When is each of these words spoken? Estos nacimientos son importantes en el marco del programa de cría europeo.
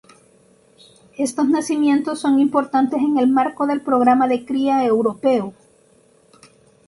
Estos 1.19 1.47
nacimientos 1.47 2.19
son 2.21 2.39
importantes 2.39 2.99
en 3.03 3.19
el 3.19 3.27
marco 3.27 3.67
del 3.67 3.81
programa 3.81 4.27
de 4.27 4.43
cría 4.43 4.83
europeo. 4.83 5.53